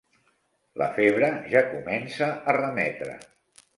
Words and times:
La 0.81 0.87
febre 0.95 1.29
ja 1.53 1.61
comença 1.73 2.31
a 2.35 2.57
remetre. 2.61 3.19